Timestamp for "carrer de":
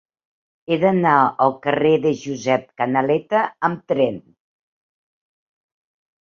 1.65-2.13